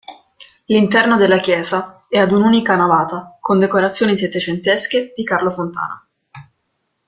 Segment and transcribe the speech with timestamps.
[0.65, 6.07] L'interno della chiesa è ad un'unica navata, con decorazioni settecentesche di Carlo Fontana.